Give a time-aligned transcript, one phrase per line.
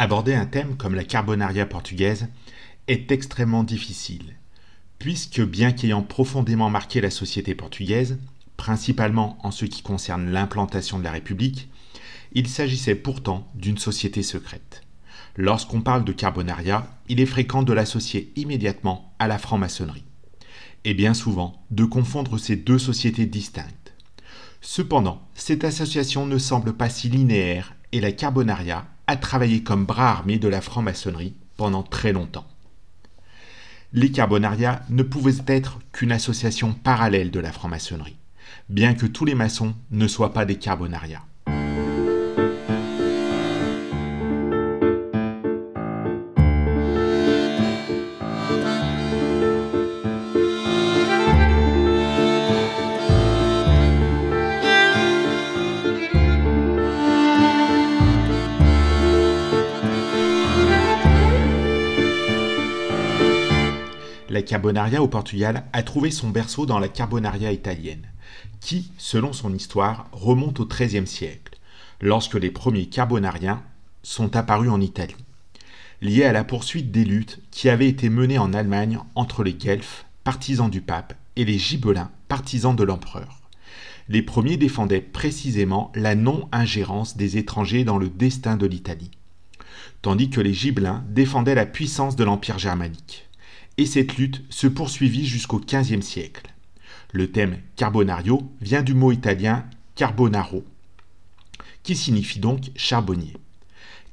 [0.00, 2.28] Aborder un thème comme la carbonaria portugaise
[2.88, 4.34] est extrêmement difficile,
[4.98, 8.18] puisque bien qu'ayant profondément marqué la société portugaise,
[8.56, 11.68] principalement en ce qui concerne l'implantation de la République,
[12.32, 14.84] il s'agissait pourtant d'une société secrète.
[15.36, 20.04] Lorsqu'on parle de carbonaria, il est fréquent de l'associer immédiatement à la franc-maçonnerie,
[20.84, 23.92] et bien souvent de confondre ces deux sociétés distinctes.
[24.62, 30.10] Cependant, cette association ne semble pas si linéaire et la carbonaria a travaillé comme bras
[30.10, 32.46] armé de la franc-maçonnerie pendant très longtemps.
[33.92, 38.16] Les Carbonaria ne pouvaient être qu'une association parallèle de la franc-maçonnerie,
[38.68, 41.24] bien que tous les maçons ne soient pas des Carbonaria.
[64.40, 68.06] La carbonaria au Portugal a trouvé son berceau dans la carbonaria italienne,
[68.60, 71.58] qui, selon son histoire, remonte au XIIIe siècle,
[72.00, 73.62] lorsque les premiers carbonariens
[74.02, 75.14] sont apparus en Italie,
[76.00, 80.06] liés à la poursuite des luttes qui avaient été menées en Allemagne entre les Guelfes,
[80.24, 83.42] partisans du pape, et les Gibelins, partisans de l'empereur.
[84.08, 89.10] Les premiers défendaient précisément la non-ingérence des étrangers dans le destin de l'Italie,
[90.00, 93.26] tandis que les Gibelins défendaient la puissance de l'Empire germanique
[93.78, 96.52] et cette lutte se poursuivit jusqu'au XVe siècle.
[97.12, 100.64] Le thème carbonario vient du mot italien carbonaro,
[101.82, 103.34] qui signifie donc charbonnier,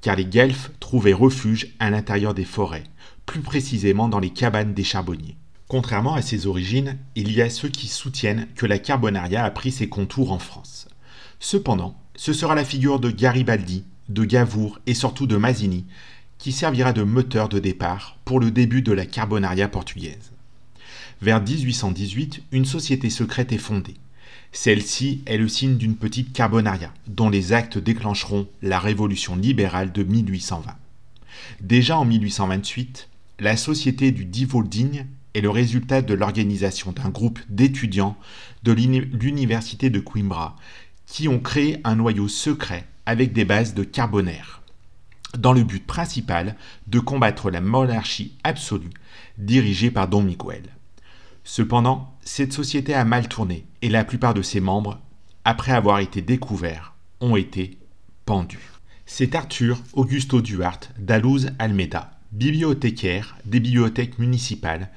[0.02, 2.86] car les guelfes trouvaient refuge à l'intérieur des forêts,
[3.26, 5.38] plus précisément dans les cabanes des charbonniers.
[5.68, 9.72] Contrairement à ses origines, il y a ceux qui soutiennent que la carbonaria a pris
[9.72, 10.88] ses contours en France.
[11.40, 15.86] Cependant, ce sera la figure de Garibaldi, de Gavour et surtout de Mazzini
[16.38, 20.32] qui servira de moteur de départ pour le début de la carbonaria portugaise.
[21.22, 23.96] Vers 1818, une société secrète est fondée.
[24.52, 30.04] Celle-ci est le signe d'une petite carbonaria, dont les actes déclencheront la révolution libérale de
[30.04, 30.76] 1820.
[31.62, 38.18] Déjà en 1828, la société du Divolding est le résultat de l'organisation d'un groupe d'étudiants
[38.64, 40.56] de l'université de Coimbra
[41.06, 44.62] qui ont créé un noyau secret avec des bases de carbonaire
[45.38, 46.56] dans le but principal
[46.88, 48.90] de combattre la monarchie absolue
[49.38, 50.64] dirigée par Don Miguel.
[51.44, 55.00] Cependant, cette société a mal tourné et la plupart de ses membres,
[55.46, 57.78] après avoir été découverts, ont été
[58.26, 58.72] pendus.
[59.06, 64.90] C'est Arthur Augusto Duarte d'Aluz Almeida, bibliothécaire des bibliothèques municipales,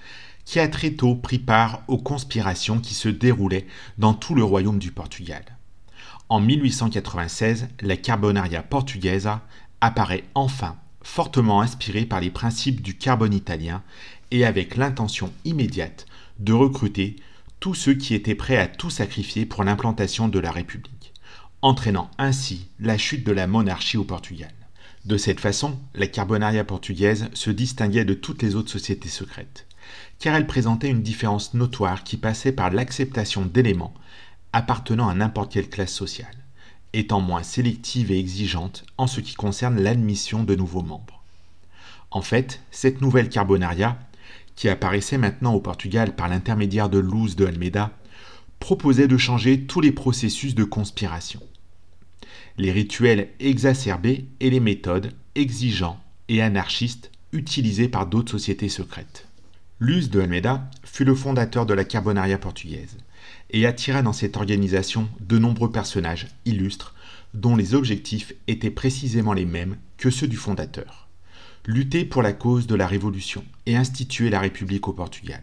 [0.45, 3.69] qui a très tôt pris part aux conspirations qui se déroulaient
[3.99, 5.45] dans tout le royaume du Portugal.
[6.29, 9.29] En 1896, la Carbonaria portugaise
[9.81, 13.83] apparaît enfin fortement inspiré par les principes du carbone italien
[14.31, 16.07] et avec l'intention immédiate
[16.39, 17.17] de recruter
[17.59, 21.13] tous ceux qui étaient prêts à tout sacrifier pour l'implantation de la République,
[21.63, 24.53] entraînant ainsi la chute de la monarchie au Portugal.
[25.05, 29.67] De cette façon, la Carbonaria portugaise se distinguait de toutes les autres sociétés secrètes,
[30.19, 33.95] car elle présentait une différence notoire qui passait par l'acceptation d'éléments
[34.53, 36.35] appartenant à n'importe quelle classe sociale
[36.93, 41.23] étant moins sélective et exigeante en ce qui concerne l'admission de nouveaux membres.
[42.11, 43.99] En fait, cette nouvelle Carbonaria,
[44.57, 47.93] qui apparaissait maintenant au Portugal par l'intermédiaire de Luz de Almeida,
[48.59, 51.41] proposait de changer tous les processus de conspiration.
[52.59, 59.29] Les rituels exacerbés et les méthodes exigeants et anarchistes utilisés par d'autres sociétés secrètes.
[59.79, 62.99] Luz de Almeida fut le fondateur de la Carbonaria portugaise
[63.53, 66.95] et attira dans cette organisation de nombreux personnages illustres
[67.35, 71.09] dont les objectifs étaient précisément les mêmes que ceux du fondateur.
[71.67, 75.43] Lutter pour la cause de la Révolution et instituer la République au Portugal.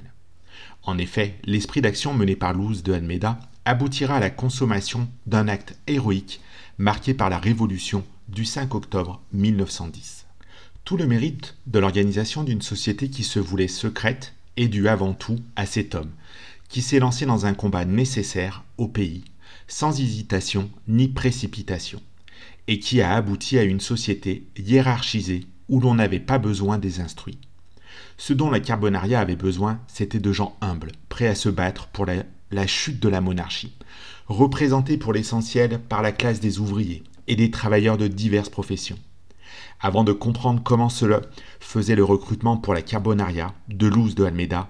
[0.84, 5.78] En effet, l'esprit d'action mené par Luz de Almeida aboutira à la consommation d'un acte
[5.88, 6.42] héroïque
[6.78, 10.26] marqué par la Révolution du 5 octobre 1910.
[10.86, 15.40] Tout le mérite de l'organisation d'une société qui se voulait secrète est dû avant tout
[15.56, 16.12] à cet homme,
[16.70, 19.24] qui s'est lancé dans un combat nécessaire au pays,
[19.68, 22.02] sans hésitation ni précipitation,
[22.68, 27.40] et qui a abouti à une société hiérarchisée où l'on n'avait pas besoin des instruits.
[28.18, 32.06] Ce dont la Carbonaria avait besoin, c'était de gens humbles, prêts à se battre pour
[32.06, 33.74] la, chute de la monarchie,
[34.28, 38.98] représentés pour l'essentiel par la classe des ouvriers et des travailleurs de diverses professions.
[39.80, 41.22] Avant de comprendre comment cela
[41.60, 44.70] faisait le recrutement pour la Carbonaria de Luz de Almeida,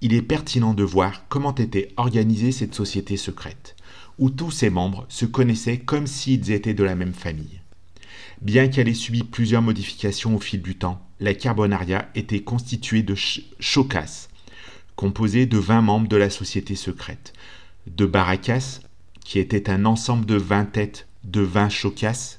[0.00, 3.74] il est pertinent de voir comment était organisée cette société secrète,
[4.18, 7.60] où tous ses membres se connaissaient comme s'ils étaient de la même famille.
[8.40, 13.16] Bien qu'elle ait subi plusieurs modifications au fil du temps, la Carbonaria était constituée de
[13.16, 14.28] Chokas,
[14.94, 17.32] composé de 20 membres de la société secrète,
[17.88, 18.80] de Baracas,
[19.24, 22.36] qui était un ensemble de 20 têtes de 20 Chokas,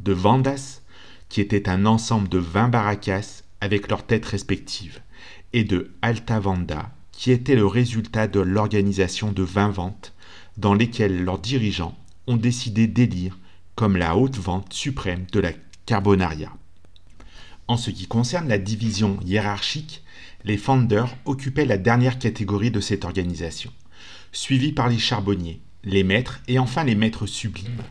[0.00, 0.82] de Vandas,
[1.30, 5.00] qui était un ensemble de 20 Baracas avec leurs têtes respectives,
[5.54, 10.14] et de Alta Vanda, qui était le résultat de l'organisation de 20 ventes
[10.56, 11.98] dans lesquelles leurs dirigeants
[12.28, 13.36] ont décidé d'élire
[13.74, 15.50] comme la haute vente suprême de la
[15.84, 16.52] Carbonaria.
[17.66, 20.04] En ce qui concerne la division hiérarchique,
[20.44, 23.72] les Founders occupaient la dernière catégorie de cette organisation,
[24.30, 27.82] suivie par les charbonniers, les maîtres et enfin les maîtres sublimes.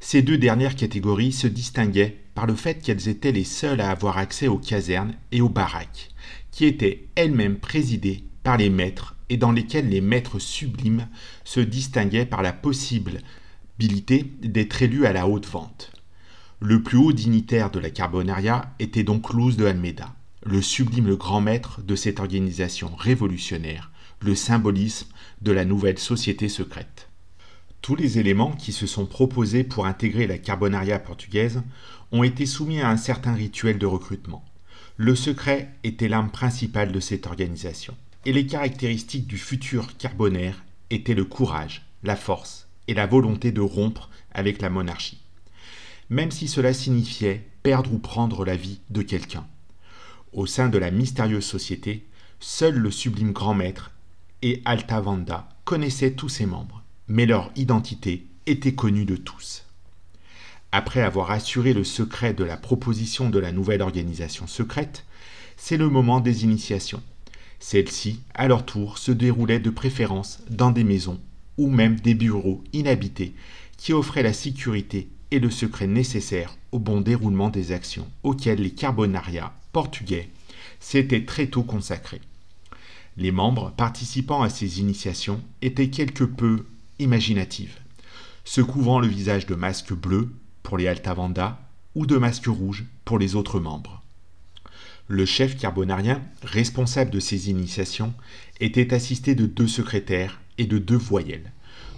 [0.00, 4.16] Ces deux dernières catégories se distinguaient par le fait qu'elles étaient les seules à avoir
[4.16, 6.08] accès aux casernes et aux baraques,
[6.50, 11.08] qui étaient elles-mêmes présidées par les maîtres et dans lesquelles les maîtres sublimes
[11.44, 13.20] se distinguaient par la possible
[13.78, 15.92] d'être élu à la haute vente.
[16.60, 21.40] Le plus haut dignitaire de la Carbonaria était donc Luz de Almeida, le sublime grand
[21.40, 23.90] maître de cette organisation révolutionnaire,
[24.20, 25.08] le symbolisme
[25.40, 27.08] de la nouvelle société secrète.
[27.80, 31.62] Tous les éléments qui se sont proposés pour intégrer la Carbonaria portugaise
[32.12, 34.44] ont été soumis à un certain rituel de recrutement.
[34.96, 41.14] Le secret était l'arme principale de cette organisation, et les caractéristiques du futur carbonaire étaient
[41.14, 45.20] le courage, la force et la volonté de rompre avec la monarchie,
[46.10, 49.46] même si cela signifiait perdre ou prendre la vie de quelqu'un.
[50.32, 52.06] Au sein de la mystérieuse société,
[52.40, 53.90] seul le sublime grand maître
[54.42, 59.64] et Alta Vanda connaissaient tous ses membres, mais leur identité était connue de tous.
[60.72, 65.04] Après avoir assuré le secret de la proposition de la nouvelle organisation secrète,
[65.56, 67.02] c'est le moment des initiations.
[67.64, 71.20] Celles-ci, à leur tour, se déroulaient de préférence dans des maisons
[71.56, 73.34] ou même des bureaux inhabités
[73.76, 78.72] qui offraient la sécurité et le secret nécessaire au bon déroulement des actions auxquelles les
[78.72, 80.28] carbonariats portugais
[80.80, 82.20] s'étaient très tôt consacrés.
[83.16, 86.66] Les membres participant à ces initiations étaient quelque peu
[86.98, 87.80] imaginatifs,
[88.44, 91.60] se couvrant le visage de masques bleus pour les Altavanda
[91.94, 94.01] ou de masques rouges pour les autres membres.
[95.08, 98.14] Le chef carbonarien, responsable de ces initiations,
[98.60, 101.52] était assisté de deux secrétaires et de deux voyelles,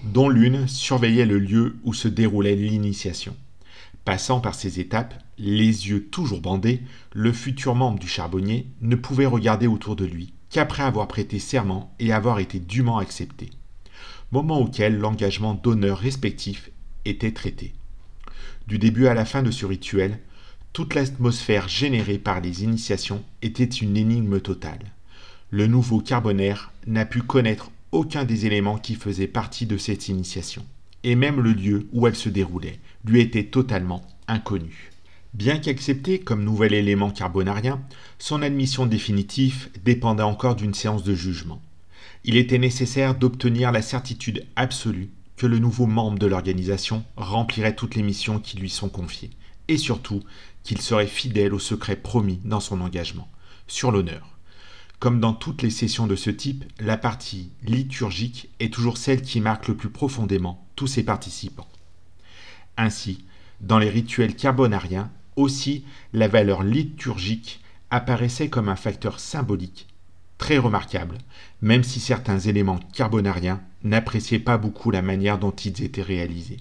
[0.04, 3.36] dont l'une surveillait le lieu où se déroulait l'initiation.
[4.04, 9.26] Passant par ces étapes, les yeux toujours bandés, le futur membre du charbonnier ne pouvait
[9.26, 13.50] regarder autour de lui qu'après avoir prêté serment et avoir été dûment accepté,
[14.30, 16.70] moment auquel l'engagement d'honneur respectif
[17.04, 17.74] était traité.
[18.66, 20.20] Du début à la fin de ce rituel,
[20.74, 24.92] toute l'atmosphère générée par les initiations était une énigme totale.
[25.50, 30.66] Le nouveau carbonaire n'a pu connaître aucun des éléments qui faisaient partie de cette initiation,
[31.04, 34.90] et même le lieu où elle se déroulait lui était totalement inconnu.
[35.32, 37.80] Bien qu'accepté comme nouvel élément carbonarien,
[38.18, 41.62] son admission définitive dépendait encore d'une séance de jugement.
[42.24, 47.94] Il était nécessaire d'obtenir la certitude absolue que le nouveau membre de l'organisation remplirait toutes
[47.94, 49.30] les missions qui lui sont confiées,
[49.68, 50.22] et surtout
[50.62, 53.28] qu'il serait fidèle au secret promis dans son engagement,
[53.66, 54.28] sur l'honneur.
[54.98, 59.40] Comme dans toutes les sessions de ce type, la partie liturgique est toujours celle qui
[59.40, 61.68] marque le plus profondément tous ses participants.
[62.76, 63.24] Ainsi,
[63.60, 69.86] dans les rituels carbonariens, aussi la valeur liturgique apparaissait comme un facteur symbolique
[70.38, 71.18] très remarquable,
[71.62, 76.58] même si certains éléments carbonariens n'appréciaient pas beaucoup la manière dont ils étaient réalisés.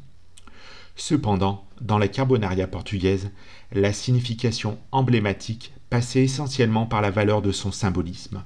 [0.95, 3.31] Cependant, dans la carbonaria portugaise,
[3.71, 8.43] la signification emblématique passait essentiellement par la valeur de son symbolisme,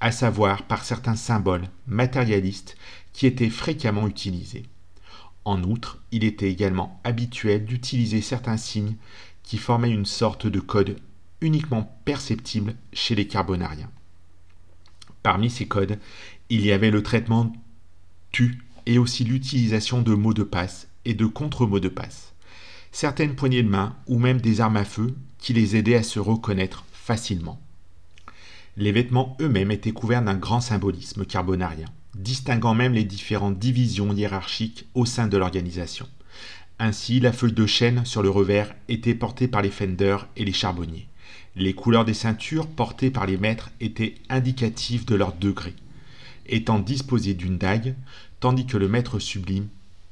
[0.00, 2.76] à savoir par certains symboles matérialistes
[3.12, 4.64] qui étaient fréquemment utilisés.
[5.44, 8.96] En outre, il était également habituel d'utiliser certains signes
[9.42, 10.98] qui formaient une sorte de code
[11.40, 13.90] uniquement perceptible chez les carbonariens.
[15.22, 15.98] Parmi ces codes,
[16.48, 17.52] il y avait le traitement
[18.30, 22.34] tu et aussi l'utilisation de mots de passe et de contre-mots de passe.
[22.92, 26.20] Certaines poignées de main ou même des armes à feu qui les aidaient à se
[26.20, 27.60] reconnaître facilement.
[28.76, 34.86] Les vêtements eux-mêmes étaient couverts d'un grand symbolisme carbonarien, distinguant même les différentes divisions hiérarchiques
[34.94, 36.06] au sein de l'organisation.
[36.78, 40.52] Ainsi, la feuille de chêne sur le revers était portée par les fenders et les
[40.52, 41.08] charbonniers.
[41.56, 45.74] Les couleurs des ceintures portées par les maîtres étaient indicatives de leur degré,
[46.46, 47.94] étant disposées d'une dague,
[48.40, 49.68] tandis que le maître sublime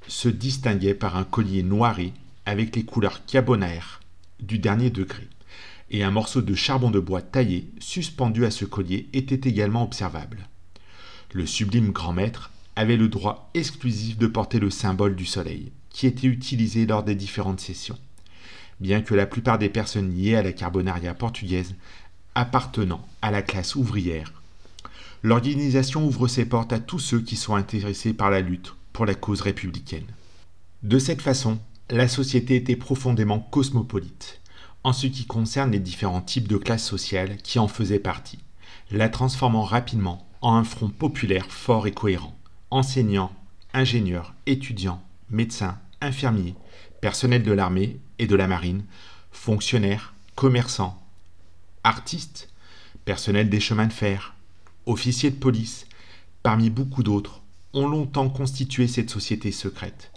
[0.09, 2.13] se distinguait par un collier noiré
[2.45, 4.01] avec les couleurs carbonaires
[4.41, 5.29] du dernier degré
[5.91, 10.49] et un morceau de charbon de bois taillé suspendu à ce collier était également observable.
[11.33, 16.07] Le sublime grand maître avait le droit exclusif de porter le symbole du soleil, qui
[16.07, 17.99] était utilisé lors des différentes sessions.
[18.79, 21.75] bien que la plupart des personnes liées à la Carbonaria portugaise
[22.35, 24.35] appartenant à la classe ouvrière.
[25.23, 29.41] L'organisation ouvre ses portes à tous ceux qui sont intéressés par la lutte la cause
[29.41, 30.07] républicaine.
[30.83, 31.59] De cette façon,
[31.91, 34.41] la société était profondément cosmopolite,
[34.85, 38.39] en ce qui concerne les différents types de classes sociales qui en faisaient partie,
[38.91, 42.37] la transformant rapidement en un front populaire fort et cohérent.
[42.71, 43.33] Enseignants,
[43.73, 46.55] ingénieurs, étudiants, médecins, infirmiers,
[47.01, 48.85] personnels de l'armée et de la marine,
[49.31, 51.03] fonctionnaires, commerçants,
[51.85, 52.49] artistes,
[53.05, 54.35] personnels des chemins de fer,
[54.87, 55.87] officiers de police,
[56.43, 57.43] parmi beaucoup d'autres,
[57.77, 60.11] ont longtemps constitué cette société secrète.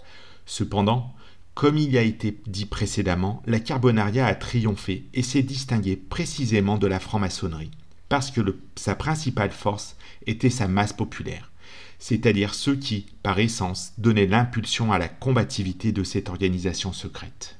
[0.46, 1.14] Cependant,
[1.54, 6.86] comme il a été dit précédemment, la Carbonaria a triomphé et s'est distinguée précisément de
[6.86, 7.70] la franc-maçonnerie,
[8.08, 8.40] parce que
[8.76, 11.50] sa principale force était sa masse populaire,
[11.98, 17.56] c'est-à-dire ceux qui, par essence, donnaient l'impulsion à la combativité de cette organisation secrète.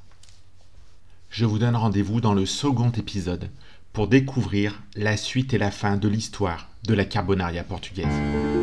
[1.29, 3.51] Je vous donne rendez-vous dans le second épisode
[3.93, 8.60] pour découvrir la suite et la fin de l'histoire de la Carbonaria portugaise.